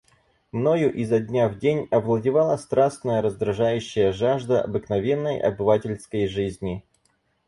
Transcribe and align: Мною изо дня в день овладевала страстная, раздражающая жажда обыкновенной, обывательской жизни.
Мною 0.51 0.91
изо 0.91 1.19
дня 1.19 1.47
в 1.47 1.59
день 1.59 1.87
овладевала 1.91 2.57
страстная, 2.57 3.21
раздражающая 3.21 4.11
жажда 4.11 4.63
обыкновенной, 4.63 5.39
обывательской 5.39 6.27
жизни. 6.27 6.83